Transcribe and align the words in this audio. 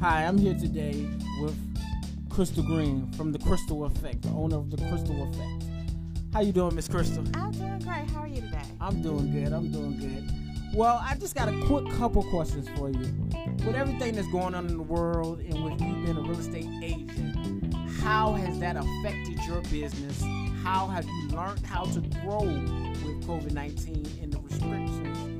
Hi, 0.00 0.24
I'm 0.26 0.38
here 0.38 0.54
today 0.54 1.08
with 1.40 1.56
Crystal 2.30 2.62
Green 2.62 3.10
from 3.14 3.32
the 3.32 3.38
Crystal 3.40 3.84
Affect, 3.84 4.22
the 4.22 4.28
owner 4.28 4.54
of 4.54 4.70
the 4.70 4.76
Crystal 4.76 5.24
Affect. 5.24 5.64
How 6.32 6.40
you 6.40 6.52
doing, 6.52 6.76
Miss 6.76 6.86
Crystal? 6.86 7.24
I'm 7.34 7.50
doing 7.50 7.80
great. 7.80 8.08
How 8.10 8.20
are 8.20 8.28
you 8.28 8.40
today? 8.40 8.62
I'm 8.80 9.02
doing 9.02 9.32
good. 9.32 9.52
I'm 9.52 9.72
doing 9.72 9.98
good. 9.98 10.30
Well, 10.72 11.00
I 11.02 11.16
just 11.16 11.34
got 11.34 11.48
a 11.48 11.66
quick 11.66 11.90
couple 11.96 12.22
questions 12.30 12.68
for 12.76 12.90
you. 12.90 13.12
With 13.66 13.74
everything 13.74 14.14
that's 14.14 14.28
going 14.28 14.54
on 14.54 14.68
in 14.68 14.76
the 14.76 14.84
world 14.84 15.40
and 15.40 15.64
with 15.64 15.80
you 15.80 15.92
being 15.94 16.16
a 16.16 16.20
real 16.20 16.38
estate 16.38 16.68
agent, 16.80 17.74
how 18.00 18.34
has 18.34 18.56
that 18.60 18.76
affected 18.76 19.44
your 19.48 19.62
business? 19.62 20.22
How 20.62 20.86
have 20.86 21.06
you 21.06 21.28
learned 21.30 21.66
how 21.66 21.86
to 21.86 22.00
grow 22.22 22.44
with 22.44 23.26
COVID 23.26 23.50
19 23.50 24.06
and 24.22 24.32
the 24.32 24.38
restrictions 24.38 25.37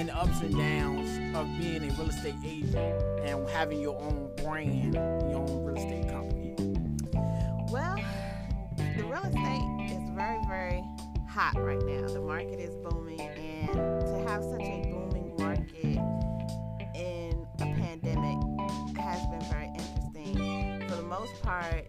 and 0.00 0.08
the 0.08 0.16
ups 0.16 0.40
and 0.40 0.56
downs 0.56 1.36
of 1.36 1.46
being 1.58 1.84
a 1.84 1.92
real 1.92 2.08
estate 2.08 2.34
agent 2.42 3.20
and 3.22 3.46
having 3.50 3.82
your 3.82 4.00
own 4.00 4.30
brand, 4.42 4.94
your 4.94 5.46
own 5.46 5.62
real 5.62 5.76
estate 5.76 6.08
company? 6.08 6.54
Well, 7.70 7.98
the 8.96 9.04
real 9.04 9.20
estate 9.20 9.92
is 9.92 10.10
very, 10.16 10.38
very 10.48 10.82
hot 11.28 11.54
right 11.58 11.82
now. 11.82 12.08
The 12.08 12.20
market 12.22 12.60
is 12.60 12.74
booming, 12.76 13.20
and 13.20 13.74
to 13.74 14.24
have 14.26 14.42
such 14.42 14.62
a 14.62 14.88
booming 14.90 15.34
market 15.38 15.98
in 16.94 17.46
a 17.60 17.64
pandemic 17.64 18.38
has 18.96 19.20
been 19.26 19.42
very 19.50 19.66
interesting. 19.66 20.88
For 20.88 20.96
the 20.96 21.02
most 21.02 21.42
part, 21.42 21.79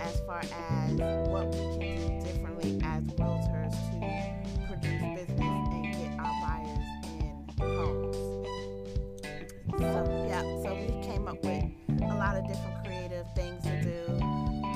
as 0.00 0.20
far 0.26 0.40
as 0.40 0.92
what 1.28 1.46
we 1.48 1.58
can 1.78 1.96
do 1.96 2.26
differently 2.26 2.80
as 2.84 3.02
realtors 3.14 3.72
to 3.90 4.66
produce 4.66 5.02
business 5.16 5.38
and 5.40 5.84
get 5.92 6.12
our 6.18 6.34
buyers 6.42 6.86
in 7.20 7.34
homes. 7.58 8.16
So 9.78 10.26
yeah, 10.28 10.42
so 10.62 10.74
we 10.74 11.02
came 11.06 11.28
up 11.28 11.42
with 11.44 11.64
a 12.02 12.16
lot 12.16 12.36
of 12.36 12.46
different 12.46 12.84
creative 12.84 13.26
things 13.34 13.62
to 13.64 13.82
do, 13.82 14.12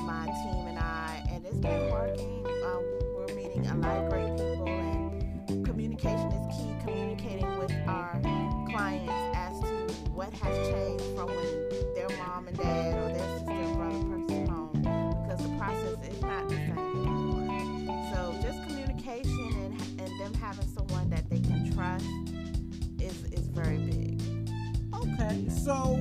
my 0.05 0.27
team 0.27 0.67
and 0.69 0.79
I, 0.79 1.23
and 1.31 1.45
it's 1.45 1.59
been 1.59 1.91
working. 1.91 2.47
Um, 2.65 2.85
we're 3.17 3.35
meeting 3.35 3.67
a 3.67 3.75
lot 3.77 3.97
of 3.99 4.11
great 4.11 4.33
people, 4.37 4.69
and 4.69 5.65
communication 5.65 6.31
is 6.33 6.57
key. 6.57 6.73
Communicating 6.85 7.59
with 7.59 7.73
our 7.89 8.21
clients 8.71 9.13
as 9.37 9.61
to 9.61 9.67
what 10.13 10.33
has 10.35 10.69
changed 10.69 11.05
from 11.17 11.27
when 11.27 11.95
their 11.95 12.09
mom 12.19 12.47
and 12.49 12.57
dad 12.57 13.06
so 25.67 25.99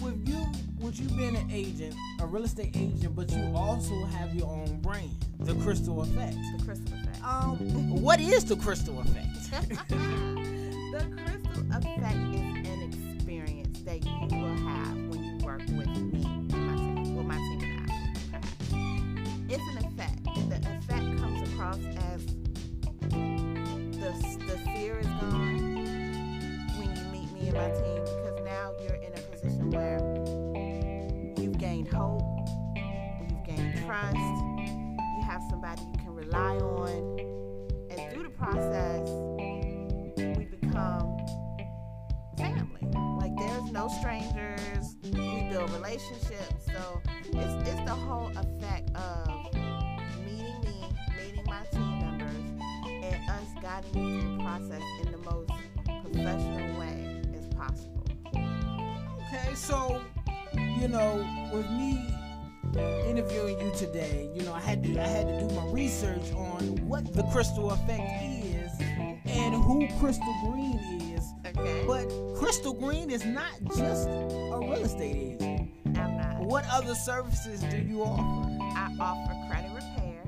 with 0.00 0.28
you, 0.28 0.46
with 0.78 1.00
you 1.00 1.08
being 1.16 1.34
an 1.34 1.50
agent, 1.50 1.92
a 2.20 2.26
real 2.26 2.44
estate 2.44 2.70
agent, 2.76 3.16
but 3.16 3.28
you 3.32 3.52
also 3.52 4.04
have 4.04 4.32
your 4.32 4.46
own 4.46 4.80
brand, 4.80 5.10
the 5.40 5.56
Crystal 5.56 6.00
Affect. 6.02 6.36
The 6.56 6.64
crystal 6.64 6.94
affect. 6.94 7.24
Um, 7.24 8.00
what 8.00 8.20
is 8.20 8.44
the 8.44 8.54
Crystal 8.54 9.00
Affect? 9.00 9.50
the 9.88 11.04
crystal 11.16 11.64
affect 11.72 12.16
is 12.32 12.68
an 12.68 12.92
experience 13.16 13.80
that 13.80 14.04
you 14.04 14.38
will 14.38 14.56
have 14.58 14.96
when 15.08 15.24
you 15.24 15.44
work 15.44 15.62
with 15.62 15.88
me 15.88 16.22
and 16.24 16.52
my 16.52 16.76
team. 16.76 17.16
Well, 17.16 17.24
my 17.24 17.34
team 17.34 17.60
and 17.62 17.90
I. 17.90 19.52
It's 19.52 19.64
an 19.68 19.78
effect. 19.84 20.22
The 20.48 20.58
effect 20.76 21.18
comes 21.18 21.50
across 21.50 21.78
as 22.12 22.24
the 23.98 24.12
the 24.46 24.58
fear 24.58 25.00
is 25.00 25.06
gone 25.06 25.74
when 26.78 26.96
you 26.96 27.02
meet 27.10 27.32
me 27.32 27.48
and 27.48 27.54
my 27.56 27.70
team 27.70 28.29
Relationships. 45.90 46.66
So 46.66 47.02
it's 47.32 47.68
it's 47.68 47.80
the 47.84 47.96
whole 47.96 48.28
effect 48.28 48.94
of 48.94 49.52
meeting 50.24 50.60
me, 50.62 50.84
meeting 51.18 51.44
my 51.46 51.64
team 51.72 51.98
members, 51.98 52.46
and 52.86 53.28
us 53.28 53.48
guiding 53.60 53.94
you 53.96 54.20
through 54.20 54.36
the 54.36 54.44
process 54.44 54.82
in 55.02 55.10
the 55.10 55.18
most 55.18 55.50
professional 55.86 56.78
way 56.78 57.22
as 57.36 57.46
possible. 57.56 58.06
Okay, 59.26 59.52
so 59.56 60.00
you 60.54 60.86
know, 60.86 61.26
with 61.52 61.68
me 61.70 62.14
interviewing 63.08 63.58
you 63.58 63.72
today, 63.76 64.30
you 64.32 64.42
know, 64.42 64.52
I 64.52 64.60
had 64.60 64.84
to 64.84 64.96
I 64.96 65.08
had 65.08 65.26
to 65.26 65.48
do 65.48 65.54
my 65.56 65.66
research 65.72 66.30
on 66.34 66.86
what 66.86 67.12
the 67.12 67.24
Crystal 67.32 67.68
Affect 67.72 68.22
is 68.22 68.70
and 69.26 69.54
who 69.56 69.88
Crystal 69.98 70.36
Green 70.44 70.78
is. 71.16 71.24
Okay. 71.46 71.82
But 71.84 72.08
Crystal 72.36 72.74
Green 72.74 73.10
is 73.10 73.24
not 73.24 73.52
just 73.76 74.06
a 74.06 74.58
real 74.60 74.84
estate 74.84 75.16
agent. 75.16 75.59
What 76.50 76.64
other 76.68 76.96
services 76.96 77.60
do 77.60 77.78
you 77.78 78.02
offer? 78.02 78.50
I 78.60 78.92
offer 78.98 79.36
credit 79.48 79.70
repair. 79.72 80.20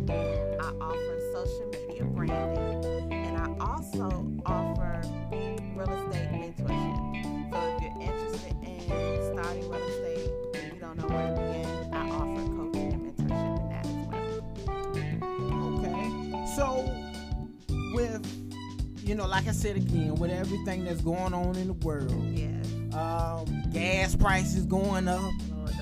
I 0.60 0.68
offer 0.80 1.20
social 1.32 1.68
media 1.88 2.04
branding, 2.04 3.12
and 3.12 3.36
I 3.36 3.46
also 3.58 4.30
offer 4.46 5.02
real 5.32 5.90
estate 5.90 6.30
mentorship. 6.30 7.52
So 7.52 7.58
if 7.66 7.82
you're 7.82 8.00
interested 8.02 8.56
in 8.62 9.32
starting 9.32 9.68
real 9.68 9.82
estate 9.82 10.30
and 10.54 10.72
you 10.74 10.78
don't 10.80 10.96
know 10.98 11.08
where 11.08 11.26
to 11.26 11.34
begin, 11.34 11.92
I 11.92 12.08
offer 12.08 12.44
coaching 12.56 12.92
and 12.92 13.02
mentorship 13.02 13.58
in 13.58 13.66
that 13.70 13.84
as 13.84 14.32
well. 15.26 15.78
Okay. 15.80 16.06
So, 16.54 16.66
with, 17.96 18.22
you 19.04 19.14
know, 19.16 19.26
like 19.26 19.48
I 19.48 19.52
said 19.52 19.74
again, 19.76 20.14
with 20.14 20.30
everything 20.30 20.84
that's 20.84 21.00
going 21.00 21.34
on 21.34 21.56
in 21.56 21.66
the 21.66 21.72
world, 21.72 22.12
Yes. 22.32 22.64
um, 22.94 23.44
gas 23.72 24.14
prices 24.14 24.66
going 24.66 25.08
up, 25.08 25.32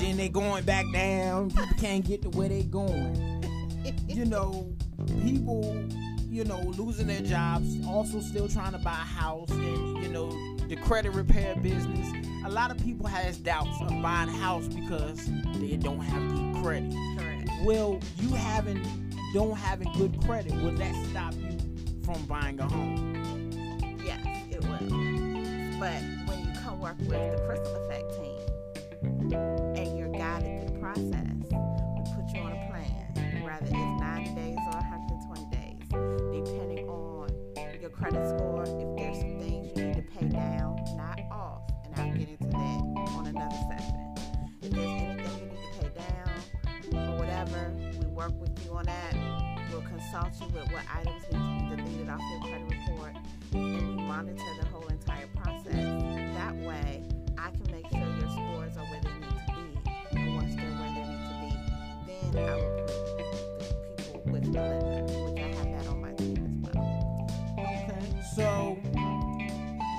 then 0.00 0.16
they 0.16 0.28
going 0.28 0.65
back 0.65 0.87
down. 0.93 1.50
People 1.50 1.66
can't 1.78 2.05
get 2.05 2.22
to 2.22 2.31
where 2.31 2.49
they 2.49 2.62
going. 2.62 3.37
You 4.06 4.27
know, 4.27 4.71
people, 5.22 5.75
you 6.28 6.44
know, 6.44 6.61
losing 6.77 7.06
their 7.06 7.22
jobs, 7.22 7.78
also 7.87 8.21
still 8.21 8.49
trying 8.49 8.72
to 8.72 8.78
buy 8.78 8.93
a 8.93 8.94
house, 8.94 9.50
and 9.50 10.03
you 10.03 10.09
know, 10.09 10.31
the 10.69 10.77
credit 10.77 11.12
repair 11.12 11.56
business. 11.56 12.12
A 12.44 12.50
lot 12.50 12.71
of 12.71 12.78
people 12.84 13.06
has 13.06 13.38
doubts 13.38 13.81
of 13.81 14.03
buying 14.03 14.28
a 14.28 14.33
house 14.33 14.69
because 14.69 15.31
they 15.55 15.77
don't 15.77 16.00
have 16.00 16.34
good 16.34 16.62
credit. 16.62 16.94
Correct. 17.17 17.49
Well, 17.65 18.00
you 18.19 18.34
having 18.34 18.82
don't 19.32 19.56
having 19.56 19.91
good 19.94 20.21
credit, 20.25 20.53
will 20.55 20.72
that 20.72 20.94
stop 21.06 21.32
you 21.34 21.56
from 22.05 22.22
buying 22.27 22.59
a 22.61 22.69
home? 22.69 23.97
Yes, 24.05 24.21
it 24.50 24.61
will. 24.62 25.78
But 25.78 26.03
when 26.27 26.44
you 26.44 26.61
come 26.61 26.81
work 26.81 26.99
with 26.99 27.09
the 27.09 27.43
Crystal 27.47 27.75
Affect 27.87 28.12
team 28.17 29.69
on 48.81 48.87
that. 48.87 49.15
We'll 49.71 49.82
consult 49.82 50.32
you 50.41 50.47
with 50.47 50.73
what 50.73 50.82
items 50.93 51.23
need 51.31 51.71
to 51.71 51.77
be 51.77 51.82
deleted 51.82 52.09
off 52.09 52.21
your 52.31 52.41
credit 52.41 52.67
report 52.71 53.15
and 53.53 53.97
we 53.97 54.03
monitor 54.03 54.43
the 54.59 54.67
whole 54.69 54.87
entire 54.88 55.27
process. 55.37 55.75
That 56.35 56.55
way, 56.56 57.03
I 57.37 57.50
can 57.50 57.71
make 57.71 57.87
sure 57.91 58.00
your 58.00 58.31
scores 58.31 58.77
are 58.79 58.87
where 58.87 59.00
they 59.03 59.12
need 59.21 59.37
to 59.37 59.53
be. 59.53 60.19
And 60.19 60.35
once 60.35 60.55
they're 60.56 60.65
where 60.65 60.93
they 60.97 61.05
need 61.11 61.23
to 61.29 61.35
be, 61.43 62.32
then 62.32 62.49
I 62.49 62.56
will 62.56 62.73
put 62.79 62.87
the 62.87 63.25
people 64.03 64.32
with 64.32 64.44
the 64.44 64.61
lender, 64.61 65.03
which 65.31 65.41
I 65.41 65.49
have 65.56 65.71
that 65.79 65.87
on 65.88 66.00
my 66.00 66.12
team 66.12 66.65
as 66.65 66.75
well. 66.75 67.29
Okay. 67.59 68.03
So 68.35 68.79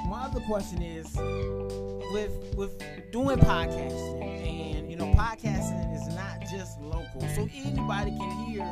my 0.09 0.23
other 0.25 0.41
question 0.41 0.81
is 0.81 1.15
with 2.13 2.55
with 2.55 2.81
doing 3.11 3.37
podcasting 3.37 4.30
know 5.01 5.13
mm. 5.13 5.17
podcasting 5.17 5.95
is 5.95 6.07
not 6.15 6.41
just 6.41 6.79
local. 6.79 7.21
So 7.21 7.45
mm. 7.45 7.65
anybody 7.65 8.11
can 8.11 8.45
hear 8.45 8.65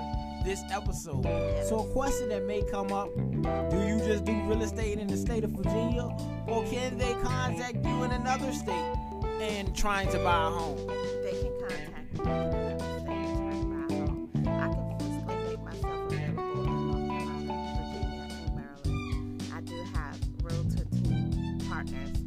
this 0.46 0.62
episode. 0.72 1.24
So, 1.68 1.80
a 1.80 1.92
question 1.92 2.30
that 2.30 2.46
may 2.46 2.62
come 2.72 2.94
up 2.94 3.10
do 3.16 3.78
you 3.88 4.00
just 4.00 4.26
do 4.26 4.34
real 4.44 4.62
estate 4.62 5.00
in 5.00 5.08
the 5.08 5.18
state 5.18 5.44
of 5.44 5.52
Virginia, 5.52 6.10
or 6.48 6.64
can 6.66 6.98
they 6.98 7.14
contact 7.24 7.86
you 7.86 8.04
in 8.04 8.12
another 8.12 8.52
state 8.54 8.96
and 9.42 9.76
trying 9.76 10.10
to 10.12 10.20
buy 10.20 10.48
a 10.48 10.50
home? 10.50 10.78
They 11.24 11.31
can 11.31 11.54
contact 11.60 12.20
me 12.20 12.36
in 12.36 12.50
another 12.56 13.00
state 13.00 13.10
and 13.10 13.60
to 13.60 13.70
buy 13.70 13.96
a 13.96 14.00
home. 14.00 14.30
I 14.48 14.68
can 14.68 15.00
physically 15.00 15.38
make 15.50 15.62
myself 15.64 16.12
available 16.12 16.64
in 16.64 16.88
North 16.88 17.08
Carolina, 17.10 17.64
Virginia, 17.92 18.36
and 18.46 18.56
Maryland. 18.56 19.44
I 19.54 19.62
do 19.62 19.84
have 19.94 20.18
realtor 20.44 20.86
team 20.86 21.60
partners 21.70 22.19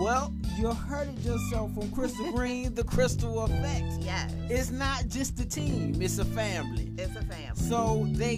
Well, 0.00 0.32
you 0.56 0.72
heard 0.72 1.08
it 1.08 1.18
yourself 1.26 1.74
from 1.74 1.90
Crystal 1.90 2.32
Green, 2.34 2.74
the 2.74 2.84
Crystal 2.84 3.40
Affect. 3.44 3.84
Yes, 4.00 4.32
It's 4.48 4.70
not 4.70 5.08
just 5.08 5.38
a 5.40 5.46
team; 5.46 6.00
it's 6.00 6.18
a 6.18 6.24
family. 6.24 6.90
it's 6.96 7.14
a 7.16 7.22
family. 7.22 7.54
So 7.54 8.06
they 8.12 8.36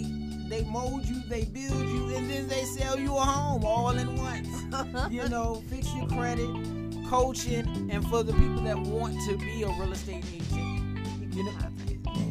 they 0.49 0.65
mold 0.65 1.07
you, 1.07 1.23
they 1.29 1.45
build 1.45 1.71
you, 1.89 2.17
and 2.17 2.29
then 2.29 2.49
they 2.49 2.65
sell 2.65 2.99
you 2.99 3.17
a 3.17 3.21
home 3.21 3.65
all 3.65 3.91
in 3.91 4.17
once. 4.17 4.49
you 5.13 5.29
know, 5.29 5.63
fix 5.71 5.87
your 5.95 6.09
credit, 6.09 6.51
coaching, 7.09 7.89
and 7.93 8.05
for 8.09 8.25
the 8.25 8.33
people 8.33 8.63
that 8.63 8.77
want 8.77 9.15
to 9.29 9.39
be 9.39 9.63
a 9.63 9.69
real 9.69 9.93
estate 9.93 10.25
agent, 10.35 11.33
you 11.33 11.45
know, 11.45 11.53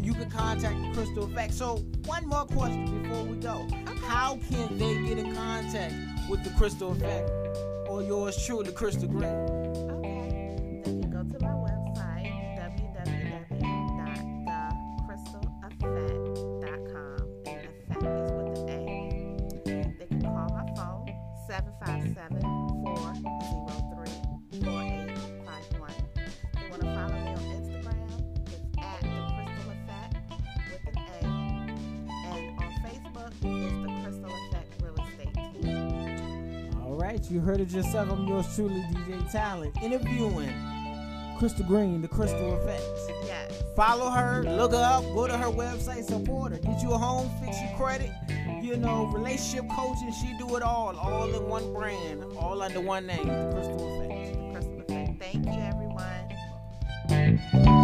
you 0.04 0.14
can 0.14 0.30
contact 0.30 0.76
the 0.82 0.92
Crystal 0.94 1.24
Affect. 1.24 1.54
So 1.54 1.78
one 2.06 2.28
more 2.28 2.46
question 2.48 3.02
before 3.02 3.24
we 3.24 3.38
go: 3.38 3.66
How 4.06 4.38
can 4.50 4.78
they 4.78 5.08
get 5.08 5.20
in 5.20 5.34
contact 5.34 5.96
with 6.30 6.44
the 6.44 6.50
Crystal 6.52 6.92
Affect 6.92 7.41
or 7.92 8.02
yours 8.02 8.46
truly, 8.46 8.72
Crystal 8.72 9.10
Green? 9.10 9.26
Okay. 9.26 11.02
Go 11.12 11.24
to 11.24 11.38
my 11.42 11.56
website. 11.68 12.32
And 12.58 12.80
is 18.16 18.32
with 18.32 18.58
an 18.60 18.70
A. 18.70 18.80
They 20.00 20.06
can 20.06 20.22
call 20.22 20.48
my 20.50 20.66
phone, 20.76 21.06
757 21.48 22.42
403 22.42 23.81
right, 37.12 37.32
you 37.32 37.42
heard 37.42 37.60
it 37.60 37.70
yourself. 37.72 38.10
I'm 38.10 38.28
yours 38.28 38.56
truly, 38.56 38.82
DJ 38.92 39.32
Talent, 39.32 39.76
interviewing 39.82 40.54
Crystal 41.38 41.66
Green, 41.66 42.02
the 42.02 42.08
Crystal 42.08 42.54
Affect. 42.54 42.84
Yes. 43.26 43.64
Follow 43.76 44.10
her, 44.10 44.44
look 44.44 44.72
her 44.72 44.78
up, 44.78 45.04
go 45.14 45.28
to 45.28 45.38
her 45.38 45.48
website, 45.48 46.04
support 46.04 46.54
her. 46.54 46.60
Get 46.60 46.82
you 46.82 46.94
a 46.94 46.98
home, 46.98 47.30
fix 47.44 47.60
your 47.62 47.76
credit, 47.78 48.12
you 48.62 48.78
know, 48.78 49.08
relationship 49.08 49.70
coaching. 49.72 50.14
She 50.14 50.38
do 50.38 50.56
it 50.56 50.64
all, 50.64 50.98
all 50.98 51.34
in 51.34 51.50
one 51.50 51.74
brand, 51.74 52.24
all 52.38 52.62
under 52.62 52.80
one 52.80 53.08
name, 53.08 53.28
the 53.28 53.52
Crystal 53.54 54.02
Affect. 54.02 54.34
The 54.34 54.52
Crystal 54.52 54.80
Affect. 54.82 55.20
Thank 55.20 55.46
you, 55.46 55.62
everyone. 57.10 57.81